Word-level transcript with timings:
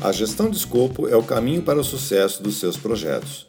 A 0.00 0.12
gestão 0.12 0.48
de 0.48 0.56
escopo 0.56 1.08
é 1.08 1.16
o 1.16 1.24
caminho 1.24 1.60
para 1.60 1.80
o 1.80 1.82
sucesso 1.82 2.40
dos 2.40 2.60
seus 2.60 2.76
projetos. 2.76 3.48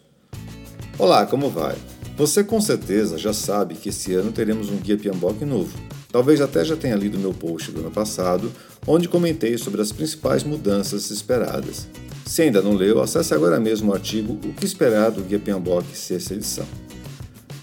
Olá, 0.97 1.23
como 1.27 1.47
vai? 1.47 1.75
Você 2.17 2.43
com 2.43 2.59
certeza 2.59 3.19
já 3.19 3.31
sabe 3.31 3.75
que 3.75 3.89
esse 3.89 4.15
ano 4.15 4.31
teremos 4.31 4.67
um 4.67 4.77
guia 4.77 4.97
PMBOK 4.97 5.45
novo. 5.45 5.77
Talvez 6.11 6.41
até 6.41 6.65
já 6.65 6.75
tenha 6.75 6.95
lido 6.95 7.19
meu 7.19 7.35
post 7.35 7.71
do 7.71 7.81
ano 7.81 7.91
passado, 7.91 8.51
onde 8.87 9.07
comentei 9.07 9.59
sobre 9.59 9.79
as 9.79 9.91
principais 9.91 10.43
mudanças 10.43 11.11
esperadas. 11.11 11.87
Se 12.25 12.41
ainda 12.41 12.63
não 12.63 12.73
leu, 12.73 12.99
acesse 12.99 13.31
agora 13.31 13.59
mesmo 13.59 13.91
o 13.91 13.93
artigo 13.93 14.33
O 14.43 14.51
que 14.51 14.65
esperar 14.65 15.11
do 15.11 15.21
Guia 15.21 15.37
PMBOK 15.37 15.95
sexta 15.95 16.33
edição. 16.33 16.65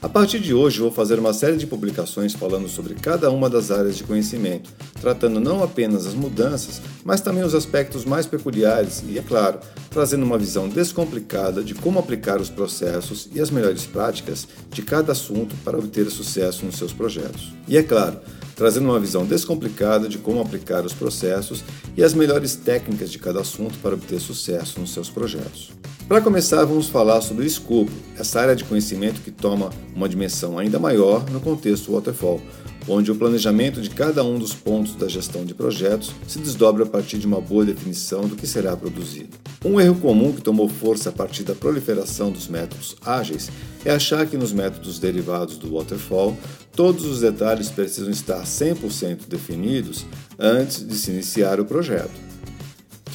A 0.07 0.09
partir 0.09 0.39
de 0.39 0.55
hoje, 0.55 0.79
vou 0.79 0.93
fazer 0.93 1.19
uma 1.19 1.33
série 1.33 1.57
de 1.57 1.67
publicações 1.67 2.33
falando 2.33 2.69
sobre 2.69 2.95
cada 2.95 3.29
uma 3.29 3.51
das 3.51 3.73
áreas 3.73 3.97
de 3.97 4.05
conhecimento, 4.05 4.71
tratando 5.01 5.41
não 5.41 5.65
apenas 5.65 6.07
as 6.07 6.15
mudanças, 6.15 6.81
mas 7.05 7.21
também 7.21 7.43
os 7.43 7.57
aspectos 7.57 8.05
mais 8.05 8.25
peculiares 8.25 9.03
e, 9.09 9.19
é 9.19 9.23
claro, 9.23 9.59
trazendo 9.91 10.25
uma 10.25 10.39
visão 10.39 10.69
descomplicada 10.69 11.61
de 11.61 11.75
como 11.75 11.99
aplicar 11.99 12.41
os 12.41 12.49
processos 12.49 13.29
e 13.35 13.41
as 13.41 13.51
melhores 13.51 13.85
práticas 13.85 14.47
de 14.71 14.81
cada 14.81 15.11
assunto 15.11 15.57
para 15.65 15.77
obter 15.77 16.09
sucesso 16.09 16.65
nos 16.65 16.77
seus 16.77 16.93
projetos. 16.93 17.53
E, 17.67 17.77
é 17.77 17.83
claro, 17.83 18.21
trazendo 18.55 18.89
uma 18.89 19.01
visão 19.01 19.27
descomplicada 19.27 20.09
de 20.09 20.19
como 20.19 20.41
aplicar 20.41 20.85
os 20.85 20.93
processos 20.93 21.65
e 21.97 22.05
as 22.05 22.15
melhores 22.15 22.55
técnicas 22.55 23.11
de 23.11 23.19
cada 23.19 23.41
assunto 23.41 23.77
para 23.79 23.95
obter 23.95 24.21
sucesso 24.21 24.79
nos 24.79 24.93
seus 24.93 25.11
projetos. 25.11 25.73
Para 26.09 26.21
começar, 26.21 26.65
vamos 26.65 26.87
falar 26.87 27.21
sobre 27.21 27.43
o 27.43 27.47
escopo, 27.47 27.91
essa 28.17 28.41
área 28.41 28.55
de 28.55 28.63
conhecimento 28.63 29.21
que 29.23 29.33
toma 29.33 29.71
uma 29.93 30.09
dimensão 30.09 30.57
ainda 30.57 30.79
maior 30.79 31.29
no 31.33 31.41
contexto 31.41 31.91
waterfall, 31.91 32.41
onde 32.87 33.11
o 33.11 33.17
planejamento 33.17 33.81
de 33.81 33.91
cada 33.91 34.23
um 34.23 34.39
dos 34.39 34.55
pontos 34.55 34.95
da 34.95 35.09
gestão 35.09 35.45
de 35.45 35.53
projetos 35.53 36.13
se 36.29 36.39
desdobra 36.39 36.85
a 36.85 36.87
partir 36.87 37.19
de 37.19 37.27
uma 37.27 37.41
boa 37.41 37.65
definição 37.65 38.29
do 38.29 38.37
que 38.37 38.47
será 38.47 38.77
produzido. 38.77 39.37
Um 39.65 39.81
erro 39.81 39.97
comum 39.97 40.33
que 40.33 40.41
tomou 40.41 40.69
força 40.69 41.09
a 41.09 41.13
partir 41.13 41.43
da 41.43 41.57
proliferação 41.57 42.31
dos 42.31 42.47
métodos 42.47 42.95
ágeis 43.05 43.51
é 43.85 43.91
achar 43.91 44.25
que 44.27 44.37
nos 44.37 44.53
métodos 44.53 45.01
derivados 45.01 45.57
do 45.57 45.75
waterfall 45.75 46.37
todos 46.71 47.05
os 47.05 47.21
detalhes 47.21 47.69
precisam 47.69 48.11
estar 48.13 48.45
100% 48.45 49.27
definidos 49.29 50.07
antes 50.39 50.87
de 50.87 50.95
se 50.95 51.11
iniciar 51.11 51.59
o 51.59 51.65
projeto. 51.65 52.26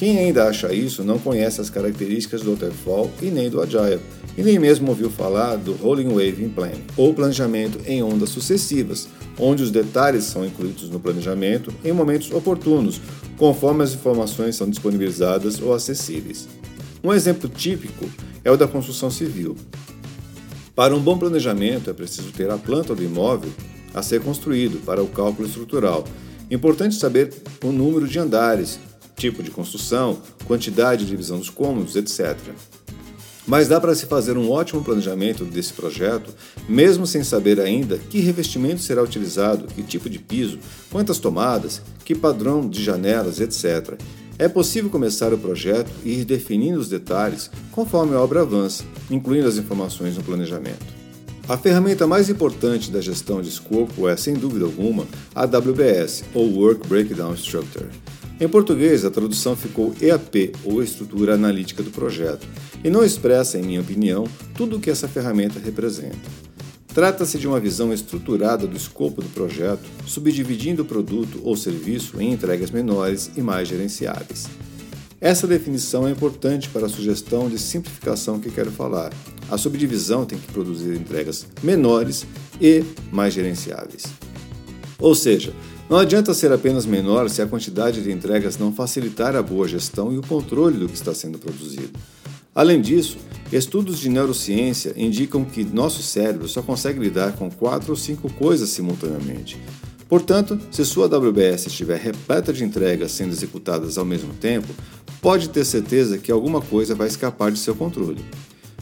Quem 0.02 0.18
ainda 0.18 0.48
acha 0.48 0.74
isso 0.74 1.04
não 1.04 1.16
conhece 1.16 1.60
as 1.60 1.70
características 1.70 2.42
do 2.42 2.50
Waterfall 2.54 3.08
e 3.22 3.26
nem 3.26 3.48
do 3.48 3.60
Agile, 3.60 4.00
e 4.36 4.42
nem 4.42 4.58
mesmo 4.58 4.88
ouviu 4.88 5.08
falar 5.08 5.54
do 5.54 5.74
Rolling 5.74 6.08
Wave 6.08 6.48
Plan, 6.48 6.72
ou 6.96 7.14
planejamento 7.14 7.78
em 7.86 8.02
ondas 8.02 8.30
sucessivas, 8.30 9.06
onde 9.38 9.62
os 9.62 9.70
detalhes 9.70 10.24
são 10.24 10.44
incluídos 10.44 10.90
no 10.90 10.98
planejamento 10.98 11.72
em 11.84 11.92
momentos 11.92 12.32
oportunos, 12.32 13.00
conforme 13.38 13.84
as 13.84 13.94
informações 13.94 14.56
são 14.56 14.68
disponibilizadas 14.68 15.62
ou 15.62 15.72
acessíveis. 15.72 16.48
Um 17.04 17.12
exemplo 17.12 17.48
típico 17.48 18.10
é 18.44 18.50
o 18.50 18.56
da 18.56 18.66
construção 18.66 19.08
civil. 19.08 19.56
Para 20.74 20.96
um 20.96 21.00
bom 21.00 21.16
planejamento 21.16 21.88
é 21.88 21.92
preciso 21.92 22.32
ter 22.32 22.50
a 22.50 22.58
planta 22.58 22.92
do 22.92 23.04
imóvel 23.04 23.52
a 23.94 24.02
ser 24.02 24.20
construído 24.20 24.84
para 24.84 25.00
o 25.00 25.06
cálculo 25.06 25.46
estrutural. 25.46 26.02
Importante 26.50 26.96
saber 26.96 27.32
o 27.62 27.70
número 27.70 28.08
de 28.08 28.18
andares, 28.18 28.80
tipo 29.22 29.42
de 29.42 29.52
construção, 29.52 30.18
quantidade 30.46 31.04
de 31.04 31.10
divisão 31.10 31.38
dos 31.38 31.48
cômodos, 31.48 31.94
etc. 31.94 32.36
Mas 33.46 33.68
dá 33.68 33.80
para 33.80 33.94
se 33.94 34.06
fazer 34.06 34.36
um 34.36 34.50
ótimo 34.50 34.82
planejamento 34.82 35.44
desse 35.44 35.72
projeto, 35.72 36.34
mesmo 36.68 37.06
sem 37.06 37.22
saber 37.22 37.60
ainda 37.60 37.98
que 37.98 38.18
revestimento 38.18 38.80
será 38.80 39.00
utilizado, 39.00 39.68
que 39.68 39.82
tipo 39.82 40.10
de 40.10 40.18
piso, 40.18 40.58
quantas 40.90 41.18
tomadas, 41.18 41.80
que 42.04 42.16
padrão 42.16 42.68
de 42.68 42.82
janelas, 42.82 43.38
etc. 43.38 43.96
É 44.38 44.48
possível 44.48 44.90
começar 44.90 45.32
o 45.32 45.38
projeto 45.38 45.90
e 46.04 46.20
ir 46.20 46.24
definindo 46.24 46.80
os 46.80 46.88
detalhes 46.88 47.48
conforme 47.70 48.16
a 48.16 48.20
obra 48.20 48.42
avança, 48.42 48.84
incluindo 49.08 49.46
as 49.46 49.56
informações 49.56 50.16
no 50.16 50.24
planejamento. 50.24 50.84
A 51.48 51.56
ferramenta 51.56 52.06
mais 52.06 52.28
importante 52.28 52.90
da 52.90 53.00
gestão 53.00 53.40
de 53.40 53.48
escopo 53.48 54.08
é, 54.08 54.16
sem 54.16 54.34
dúvida 54.34 54.64
alguma, 54.64 55.06
a 55.34 55.44
WBS, 55.44 56.24
ou 56.34 56.48
Work 56.56 56.88
Breakdown 56.88 57.34
Structure. 57.34 57.88
Em 58.40 58.48
português, 58.48 59.04
a 59.04 59.10
tradução 59.10 59.54
ficou 59.54 59.94
EAP, 60.00 60.52
ou 60.64 60.82
Estrutura 60.82 61.34
Analítica 61.34 61.82
do 61.82 61.90
Projeto, 61.90 62.46
e 62.82 62.90
não 62.90 63.04
expressa, 63.04 63.58
em 63.58 63.62
minha 63.62 63.80
opinião, 63.80 64.26
tudo 64.54 64.76
o 64.76 64.80
que 64.80 64.90
essa 64.90 65.06
ferramenta 65.06 65.60
representa. 65.60 66.18
Trata-se 66.94 67.38
de 67.38 67.48
uma 67.48 67.58
visão 67.58 67.92
estruturada 67.92 68.66
do 68.66 68.76
escopo 68.76 69.22
do 69.22 69.28
projeto, 69.30 69.88
subdividindo 70.06 70.82
o 70.82 70.84
produto 70.84 71.40
ou 71.42 71.56
serviço 71.56 72.20
em 72.20 72.32
entregas 72.32 72.70
menores 72.70 73.30
e 73.34 73.40
mais 73.40 73.68
gerenciáveis. 73.68 74.46
Essa 75.18 75.46
definição 75.46 76.06
é 76.06 76.10
importante 76.10 76.68
para 76.68 76.86
a 76.86 76.90
sugestão 76.90 77.48
de 77.48 77.58
simplificação 77.58 78.40
que 78.40 78.50
quero 78.50 78.70
falar. 78.70 79.12
A 79.48 79.56
subdivisão 79.56 80.26
tem 80.26 80.38
que 80.38 80.52
produzir 80.52 80.94
entregas 80.96 81.46
menores 81.62 82.26
e 82.60 82.84
mais 83.10 83.32
gerenciáveis. 83.32 84.04
Ou 84.98 85.14
seja, 85.14 85.54
não 85.92 85.98
adianta 85.98 86.32
ser 86.32 86.50
apenas 86.50 86.86
menor 86.86 87.28
se 87.28 87.42
a 87.42 87.46
quantidade 87.46 88.02
de 88.02 88.10
entregas 88.10 88.56
não 88.56 88.72
facilitar 88.72 89.36
a 89.36 89.42
boa 89.42 89.68
gestão 89.68 90.10
e 90.10 90.16
o 90.16 90.22
controle 90.22 90.78
do 90.78 90.88
que 90.88 90.94
está 90.94 91.12
sendo 91.12 91.38
produzido. 91.38 91.90
Além 92.54 92.80
disso, 92.80 93.18
estudos 93.52 93.98
de 93.98 94.08
neurociência 94.08 94.94
indicam 94.96 95.44
que 95.44 95.62
nosso 95.62 96.02
cérebro 96.02 96.48
só 96.48 96.62
consegue 96.62 96.98
lidar 96.98 97.32
com 97.32 97.50
quatro 97.50 97.90
ou 97.90 97.96
cinco 97.96 98.32
coisas 98.32 98.70
simultaneamente. 98.70 99.60
Portanto, 100.08 100.58
se 100.70 100.82
sua 100.86 101.04
WBS 101.08 101.66
estiver 101.66 102.00
repleta 102.00 102.54
de 102.54 102.64
entregas 102.64 103.12
sendo 103.12 103.32
executadas 103.32 103.98
ao 103.98 104.04
mesmo 104.06 104.32
tempo, 104.32 104.68
pode 105.20 105.50
ter 105.50 105.66
certeza 105.66 106.16
que 106.16 106.32
alguma 106.32 106.62
coisa 106.62 106.94
vai 106.94 107.08
escapar 107.08 107.52
de 107.52 107.58
seu 107.58 107.74
controle. 107.74 108.24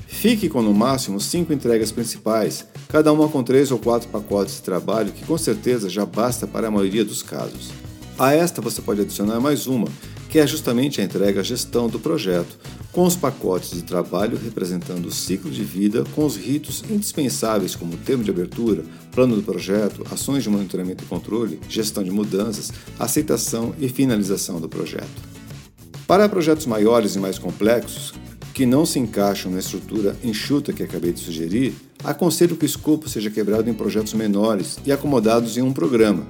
Fique 0.06 0.48
com 0.48 0.62
no 0.62 0.72
máximo 0.72 1.18
cinco 1.18 1.52
entregas 1.52 1.90
principais, 1.90 2.66
cada 2.90 3.12
uma 3.12 3.28
com 3.28 3.42
três 3.42 3.70
ou 3.70 3.78
quatro 3.78 4.08
pacotes 4.08 4.56
de 4.56 4.62
trabalho 4.62 5.12
que 5.12 5.24
com 5.24 5.38
certeza 5.38 5.88
já 5.88 6.04
basta 6.04 6.46
para 6.46 6.68
a 6.68 6.70
maioria 6.70 7.04
dos 7.04 7.22
casos. 7.22 7.70
A 8.18 8.34
esta 8.34 8.60
você 8.60 8.82
pode 8.82 9.00
adicionar 9.00 9.40
mais 9.40 9.66
uma, 9.66 9.86
que 10.28 10.38
é 10.38 10.46
justamente 10.46 11.00
a 11.00 11.04
entrega 11.04 11.42
gestão 11.42 11.88
do 11.88 11.98
projeto, 11.98 12.58
com 12.92 13.04
os 13.04 13.14
pacotes 13.14 13.70
de 13.70 13.82
trabalho 13.82 14.36
representando 14.36 15.06
o 15.06 15.12
ciclo 15.12 15.50
de 15.50 15.62
vida 15.62 16.04
com 16.14 16.26
os 16.26 16.36
ritos 16.36 16.82
indispensáveis 16.90 17.76
como 17.76 17.96
termo 17.96 18.24
de 18.24 18.30
abertura, 18.30 18.84
plano 19.12 19.36
do 19.36 19.42
projeto, 19.42 20.04
ações 20.10 20.42
de 20.42 20.50
monitoramento 20.50 21.04
e 21.04 21.06
controle, 21.06 21.60
gestão 21.68 22.02
de 22.02 22.10
mudanças, 22.10 22.72
aceitação 22.98 23.74
e 23.78 23.88
finalização 23.88 24.60
do 24.60 24.68
projeto. 24.68 25.30
Para 26.06 26.28
projetos 26.28 26.66
maiores 26.66 27.14
e 27.14 27.20
mais 27.20 27.38
complexos, 27.38 28.12
que 28.52 28.66
não 28.66 28.84
se 28.84 28.98
encaixam 28.98 29.52
na 29.52 29.60
estrutura 29.60 30.16
enxuta 30.24 30.72
que 30.72 30.82
acabei 30.82 31.12
de 31.12 31.20
sugerir, 31.20 31.72
aconselho 32.04 32.56
que 32.56 32.64
o 32.64 32.66
escopo 32.66 33.08
seja 33.08 33.30
quebrado 33.30 33.68
em 33.68 33.74
projetos 33.74 34.14
menores 34.14 34.78
e 34.84 34.92
acomodados 34.92 35.56
em 35.56 35.62
um 35.62 35.72
programa. 35.72 36.26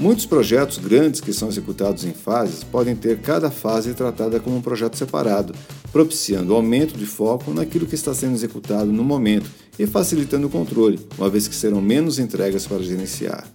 Muitos 0.00 0.24
projetos 0.24 0.78
grandes 0.78 1.20
que 1.20 1.32
são 1.32 1.48
executados 1.48 2.04
em 2.04 2.12
fases 2.12 2.64
podem 2.64 2.96
ter 2.96 3.20
cada 3.20 3.50
fase 3.50 3.92
tratada 3.92 4.40
como 4.40 4.56
um 4.56 4.62
projeto 4.62 4.96
separado, 4.96 5.54
propiciando 5.92 6.54
aumento 6.54 6.96
de 6.96 7.04
foco 7.04 7.52
naquilo 7.52 7.86
que 7.86 7.94
está 7.94 8.14
sendo 8.14 8.34
executado 8.34 8.90
no 8.90 9.04
momento 9.04 9.50
e 9.78 9.86
facilitando 9.86 10.46
o 10.46 10.50
controle, 10.50 10.98
uma 11.18 11.28
vez 11.28 11.46
que 11.46 11.54
serão 11.54 11.82
menos 11.82 12.18
entregas 12.18 12.66
para 12.66 12.82
gerenciar. 12.82 13.46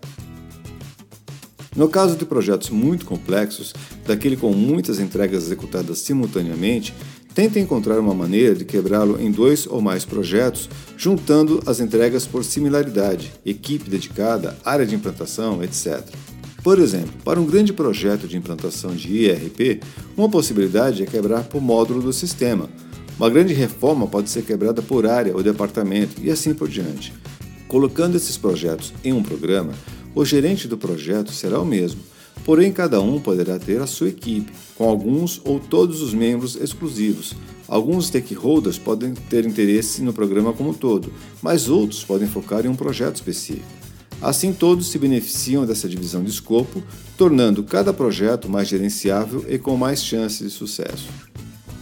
No 1.75 1.89
caso 1.89 2.15
de 2.15 2.25
projetos 2.25 2.69
muito 2.69 3.05
complexos, 3.05 3.73
daquele 4.05 4.37
com 4.37 4.53
muitas 4.53 4.99
entregas 4.99 5.43
executadas 5.43 5.97
simultaneamente, 5.97 6.93
Tente 7.35 7.59
encontrar 7.59 7.99
uma 7.99 8.13
maneira 8.13 8.55
de 8.55 8.63
quebrá-lo 8.63 9.19
em 9.19 9.29
dois 9.29 9.67
ou 9.67 9.81
mais 9.81 10.05
projetos, 10.05 10.69
juntando 10.95 11.61
as 11.65 11.81
entregas 11.81 12.25
por 12.25 12.45
similaridade, 12.45 13.33
equipe 13.45 13.89
dedicada, 13.89 14.57
área 14.63 14.85
de 14.85 14.95
implantação, 14.95 15.61
etc. 15.61 16.01
Por 16.63 16.79
exemplo, 16.79 17.11
para 17.25 17.37
um 17.37 17.45
grande 17.45 17.73
projeto 17.73 18.25
de 18.25 18.37
implantação 18.37 18.95
de 18.95 19.13
IRP, 19.13 19.81
uma 20.15 20.29
possibilidade 20.29 21.03
é 21.03 21.05
quebrar 21.05 21.43
por 21.43 21.61
módulo 21.61 22.01
do 22.01 22.13
sistema. 22.13 22.69
Uma 23.19 23.29
grande 23.29 23.53
reforma 23.53 24.07
pode 24.07 24.29
ser 24.29 24.43
quebrada 24.43 24.81
por 24.81 25.05
área 25.05 25.35
ou 25.35 25.43
departamento 25.43 26.21
e 26.21 26.31
assim 26.31 26.53
por 26.53 26.69
diante. 26.69 27.11
Colocando 27.67 28.15
esses 28.15 28.37
projetos 28.37 28.93
em 29.03 29.11
um 29.11 29.21
programa, 29.21 29.73
o 30.15 30.23
gerente 30.23 30.69
do 30.69 30.77
projeto 30.77 31.33
será 31.33 31.59
o 31.59 31.65
mesmo 31.65 31.99
porém 32.45 32.71
cada 32.71 33.01
um 33.01 33.19
poderá 33.19 33.57
ter 33.57 33.81
a 33.81 33.87
sua 33.87 34.09
equipe, 34.09 34.53
com 34.75 34.87
alguns 34.87 35.41
ou 35.43 35.59
todos 35.59 36.01
os 36.01 36.13
membros 36.13 36.55
exclusivos. 36.55 37.33
Alguns 37.67 38.07
stakeholders 38.07 38.77
podem 38.77 39.15
ter 39.15 39.45
interesse 39.45 40.03
no 40.03 40.13
programa 40.13 40.53
como 40.53 40.69
um 40.69 40.73
todo, 40.73 41.11
mas 41.41 41.67
outros 41.67 42.03
podem 42.03 42.27
focar 42.27 42.63
em 42.63 42.69
um 42.69 42.75
projeto 42.75 43.15
específico. 43.15 43.65
Assim, 44.21 44.53
todos 44.53 44.89
se 44.89 44.99
beneficiam 44.99 45.65
dessa 45.65 45.89
divisão 45.89 46.23
de 46.23 46.29
escopo, 46.29 46.81
tornando 47.17 47.63
cada 47.63 47.91
projeto 47.91 48.47
mais 48.47 48.67
gerenciável 48.67 49.43
e 49.49 49.57
com 49.57 49.75
mais 49.75 50.03
chances 50.03 50.51
de 50.51 50.57
sucesso. 50.57 51.09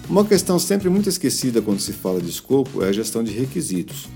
Uma 0.10 0.26
questão 0.26 0.58
sempre 0.58 0.90
muito 0.90 1.10
esquecida 1.10 1.62
quando 1.62 1.80
se 1.80 1.94
fala 1.94 2.22
de 2.22 2.30
escopo 2.30 2.84
é 2.84 2.90
a 2.90 2.92
gestão 2.92 3.24
de 3.24 3.32
requisitos. 3.32 4.08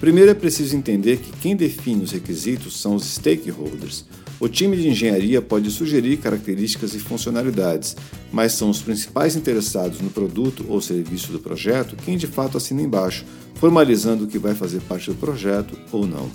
Primeiro 0.00 0.30
é 0.30 0.34
preciso 0.34 0.76
entender 0.76 1.18
que 1.18 1.32
quem 1.38 1.56
define 1.56 2.04
os 2.04 2.12
requisitos 2.12 2.78
são 2.80 2.94
os 2.94 3.04
stakeholders, 3.04 4.04
O 4.38 4.48
time 4.48 4.76
de 4.76 4.88
engenharia 4.88 5.40
pode 5.40 5.70
sugerir 5.70 6.18
características 6.18 6.94
e 6.94 6.98
funcionalidades, 6.98 7.96
mas 8.30 8.52
são 8.52 8.68
os 8.68 8.82
principais 8.82 9.34
interessados 9.34 10.00
no 10.00 10.10
produto 10.10 10.64
ou 10.68 10.78
serviço 10.80 11.32
do 11.32 11.38
projeto 11.38 11.96
quem 12.04 12.18
de 12.18 12.26
fato 12.26 12.58
assina 12.58 12.82
embaixo, 12.82 13.24
formalizando 13.54 14.24
o 14.24 14.26
que 14.26 14.38
vai 14.38 14.54
fazer 14.54 14.80
parte 14.82 15.10
do 15.10 15.16
projeto 15.16 15.78
ou 15.90 16.06
não. 16.06 16.30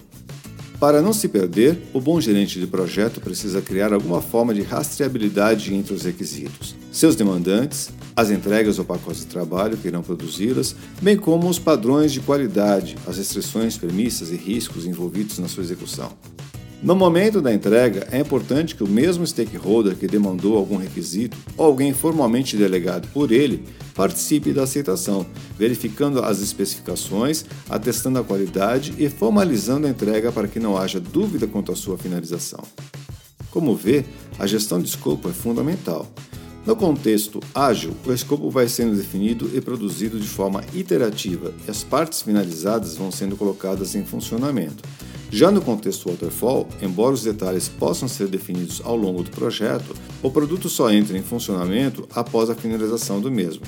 Para 0.80 1.00
não 1.00 1.14
se 1.14 1.28
perder, 1.28 1.78
o 1.94 2.02
bom 2.02 2.20
gerente 2.20 2.60
de 2.60 2.66
projeto 2.66 3.22
precisa 3.22 3.62
criar 3.62 3.94
alguma 3.94 4.20
forma 4.20 4.52
de 4.52 4.64
rastreabilidade 4.64 5.72
entre 5.76 5.94
os 5.94 6.02
requisitos, 6.02 6.76
seus 6.92 7.16
demandantes, 7.16 7.92
as 8.16 8.32
entregas 8.32 8.80
ou 8.80 8.86
pacotes 8.86 9.20
de 9.20 9.28
trabalho 9.28 9.78
que 9.78 9.88
irão 9.88 10.02
produzi-las, 10.02 10.76
bem 11.00 11.16
como 11.16 11.48
os 11.48 11.60
padrões 11.60 12.12
de 12.12 12.20
qualidade, 12.20 12.96
as 13.06 13.20
restrições, 13.20 13.78
premissas 13.78 14.32
e 14.32 14.36
riscos 14.36 14.88
envolvidos 14.88 15.38
na 15.38 15.48
sua 15.48 15.62
execução. 15.62 16.12
No 16.82 16.96
momento 16.96 17.44
da 17.44 17.54
entrega, 17.54 18.08
é 18.12 18.20
importante 18.20 18.76
que 18.76 18.84
o 18.84 18.88
mesmo 18.88 19.26
stakeholder 19.26 19.96
que 19.96 20.08
demandou 20.08 20.58
algum 20.58 20.78
requisito 20.78 21.38
ou 21.56 21.68
alguém 21.68 21.94
formalmente 21.94 22.58
delegado 22.58 23.08
por 23.10 23.32
ele 23.32 23.64
participe 23.94 24.52
da 24.52 24.64
aceitação, 24.64 25.24
verificando 25.60 26.24
as 26.24 26.42
especificações, 26.42 27.46
atestando 27.70 28.18
a 28.18 28.24
qualidade 28.24 28.96
e 28.98 29.08
formalizando 29.12 29.86
a 29.86 29.92
entrega 29.92 30.32
para 30.32 30.48
que 30.48 30.60
não 30.60 30.76
haja 30.76 31.00
dúvida 31.00 31.46
quanto 31.46 31.72
à 31.72 31.76
sua 31.76 32.00
finalização. 32.00 32.64
Como 33.52 33.76
vê, 33.76 34.04
a 34.40 34.48
gestão 34.48 34.82
de 34.82 34.88
escopo 34.88 35.30
é 35.30 35.34
fundamental. 35.34 36.08
No 36.66 36.76
contexto 36.76 37.40
ágil, 37.54 37.94
o 38.08 38.12
escopo 38.12 38.50
vai 38.50 38.68
sendo 38.68 38.96
definido 38.96 39.52
e 39.54 39.62
produzido 39.62 40.20
de 40.20 40.28
forma 40.28 40.64
iterativa 40.74 41.54
e 41.68 41.70
as 41.70 41.84
partes 41.84 42.24
finalizadas 42.24 42.96
vão 42.96 43.12
sendo 43.12 43.38
colocadas 43.38 43.94
em 43.94 44.04
funcionamento 44.04 44.82
já 45.32 45.50
no 45.50 45.62
contexto 45.62 46.10
waterfall, 46.10 46.68
embora 46.82 47.14
os 47.14 47.24
detalhes 47.24 47.70
possam 47.70 48.06
ser 48.06 48.28
definidos 48.28 48.82
ao 48.84 48.98
longo 48.98 49.24
do 49.24 49.32
projeto, 49.32 49.96
o 50.22 50.30
produto 50.30 50.68
só 50.68 50.92
entra 50.92 51.18
em 51.18 51.24
funcionamento 51.24 52.06
após 52.14 52.50
a 52.50 52.56
finalização 52.56 53.22
do 53.22 53.32
mesmo. 53.32 53.64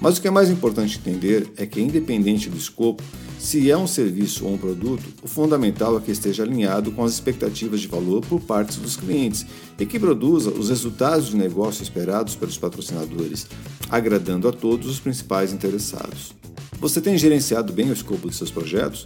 Mas 0.00 0.18
o 0.18 0.20
que 0.20 0.28
é 0.28 0.30
mais 0.30 0.50
importante 0.50 0.98
entender 0.98 1.50
é 1.56 1.64
que, 1.66 1.80
independente 1.80 2.50
do 2.50 2.58
escopo, 2.58 3.02
se 3.38 3.70
é 3.70 3.76
um 3.76 3.86
serviço 3.86 4.44
ou 4.44 4.52
um 4.52 4.58
produto, 4.58 5.02
o 5.22 5.26
fundamental 5.26 5.96
é 5.96 6.00
que 6.00 6.12
esteja 6.12 6.42
alinhado 6.42 6.92
com 6.92 7.02
as 7.02 7.14
expectativas 7.14 7.80
de 7.80 7.88
valor 7.88 8.20
por 8.20 8.40
parte 8.40 8.78
dos 8.78 8.94
clientes 8.94 9.46
e 9.78 9.86
que 9.86 9.98
produza 9.98 10.50
os 10.50 10.68
resultados 10.68 11.30
de 11.30 11.36
negócio 11.36 11.82
esperados 11.82 12.36
pelos 12.36 12.58
patrocinadores, 12.58 13.46
agradando 13.88 14.46
a 14.46 14.52
todos 14.52 14.88
os 14.88 15.00
principais 15.00 15.52
interessados. 15.54 16.32
Você 16.78 17.00
tem 17.00 17.16
gerenciado 17.16 17.72
bem 17.72 17.88
o 17.90 17.94
escopo 17.94 18.28
de 18.28 18.36
seus 18.36 18.50
projetos? 18.50 19.04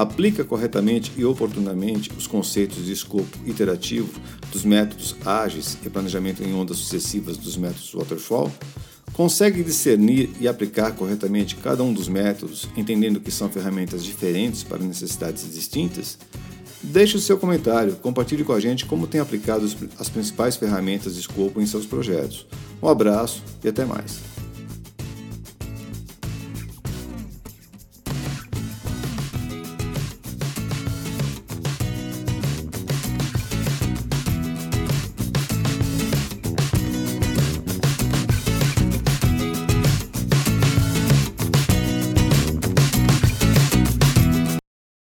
Aplica 0.00 0.42
corretamente 0.42 1.12
e 1.14 1.26
oportunamente 1.26 2.10
os 2.16 2.26
conceitos 2.26 2.86
de 2.86 2.92
escopo 2.92 3.36
iterativo 3.44 4.18
dos 4.50 4.64
métodos 4.64 5.14
ágeis 5.26 5.76
e 5.84 5.90
planejamento 5.90 6.42
em 6.42 6.54
ondas 6.54 6.78
sucessivas 6.78 7.36
dos 7.36 7.54
métodos 7.58 7.92
waterfall, 7.92 8.50
consegue 9.12 9.62
discernir 9.62 10.30
e 10.40 10.48
aplicar 10.48 10.92
corretamente 10.92 11.54
cada 11.56 11.82
um 11.82 11.92
dos 11.92 12.08
métodos, 12.08 12.66
entendendo 12.78 13.20
que 13.20 13.30
são 13.30 13.50
ferramentas 13.50 14.02
diferentes 14.02 14.62
para 14.62 14.78
necessidades 14.78 15.52
distintas, 15.52 16.16
deixe 16.82 17.18
o 17.18 17.20
seu 17.20 17.36
comentário, 17.36 17.96
compartilhe 17.96 18.42
com 18.42 18.54
a 18.54 18.60
gente 18.60 18.86
como 18.86 19.06
tem 19.06 19.20
aplicado 19.20 19.68
as 19.98 20.08
principais 20.08 20.56
ferramentas 20.56 21.14
de 21.14 21.20
escopo 21.20 21.60
em 21.60 21.66
seus 21.66 21.84
projetos. 21.84 22.46
Um 22.82 22.88
abraço 22.88 23.42
e 23.62 23.68
até 23.68 23.84
mais. 23.84 24.39